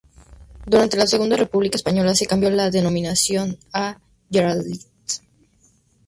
Durante 0.65 0.97
la 0.97 1.05
Segunda 1.05 1.37
República 1.37 1.75
Española 1.75 2.15
se 2.15 2.25
cambió 2.25 2.49
la 2.49 2.71
denominación 2.71 3.59
a 3.71 3.99
Generalitat. 4.31 4.89